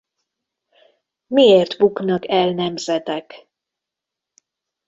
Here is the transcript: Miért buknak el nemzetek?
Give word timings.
Miért 1.27 1.77
buknak 1.77 2.27
el 2.29 2.49
nemzetek? 2.51 3.47